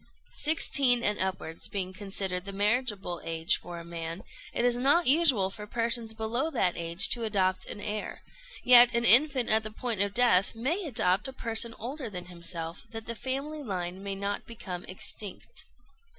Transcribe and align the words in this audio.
Sixteen 0.39 1.03
and 1.03 1.19
upwards 1.19 1.67
being 1.67 1.93
considered 1.93 2.45
the 2.45 2.51
marriageable 2.51 3.21
age 3.23 3.57
for 3.57 3.79
a 3.79 3.85
man, 3.85 4.23
it 4.51 4.65
is 4.65 4.75
not 4.75 5.05
usual 5.05 5.51
for 5.51 5.67
persons 5.67 6.15
below 6.15 6.49
that 6.49 6.75
age 6.75 7.07
to 7.09 7.23
adopt 7.23 7.67
an 7.67 7.79
heir; 7.79 8.23
yet 8.63 8.91
an 8.95 9.05
infant 9.05 9.49
at 9.49 9.61
the 9.61 9.69
point 9.69 10.01
of 10.01 10.15
death 10.15 10.55
may 10.55 10.85
adopt 10.87 11.27
a 11.27 11.33
person 11.33 11.75
older 11.77 12.09
than 12.09 12.25
himself, 12.25 12.81
that 12.89 13.05
the 13.05 13.13
family 13.13 13.61
line 13.61 14.01
may 14.01 14.15
not 14.15 14.47
become 14.47 14.83
extinct. 14.85 15.67